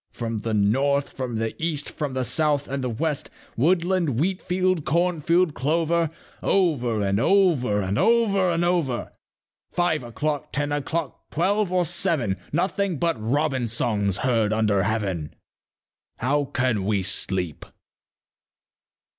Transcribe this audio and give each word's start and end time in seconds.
"From 0.13 0.39
the 0.39 0.55
north, 0.55 1.11
from 1.13 1.35
the 1.35 1.53
east, 1.63 1.91
from 1.91 2.13
the 2.13 2.23
south 2.25 2.67
and 2.67 2.83
the 2.83 2.89
west, 2.89 3.29
Woodland, 3.55 4.19
wheat 4.19 4.41
field, 4.41 4.83
corn 4.83 5.21
field, 5.21 5.53
clover, 5.53 6.09
Over 6.41 7.03
and 7.03 7.19
over 7.19 7.81
and 7.81 7.99
over 7.99 8.49
and 8.49 8.65
over, 8.65 9.11
Five 9.71 10.01
o'clock, 10.01 10.51
ten 10.51 10.71
o'clock, 10.71 11.29
twelve 11.29 11.71
or 11.71 11.85
seven, 11.85 12.37
Nothing 12.51 12.97
but 12.97 13.15
robin 13.21 13.67
songs 13.67 14.17
heard 14.25 14.51
under 14.51 14.81
heaven: 14.81 15.35
How 16.17 16.45
can 16.45 16.83
we 16.85 17.03
sleep?" 17.03 17.63